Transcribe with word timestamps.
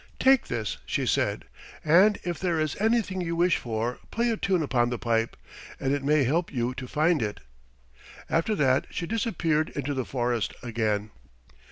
"Take 0.17 0.47
this," 0.47 0.79
she 0.83 1.05
said, 1.05 1.45
"and 1.85 2.17
if 2.23 2.39
there 2.39 2.59
is 2.59 2.75
anything 2.79 3.21
you 3.21 3.35
wish 3.35 3.57
for 3.57 3.99
play 4.09 4.31
a 4.31 4.35
tune 4.37 4.63
upon 4.63 4.89
the 4.89 4.97
pipe, 4.97 5.37
and 5.79 5.93
it 5.93 6.03
may 6.03 6.23
help 6.23 6.51
you 6.51 6.73
to 6.73 6.87
find 6.87 7.21
it." 7.21 7.39
After 8.27 8.55
that 8.55 8.87
she 8.89 9.05
disappeared 9.05 9.69
into 9.75 9.93
the 9.93 10.03
forest 10.03 10.55
again. 10.63 11.11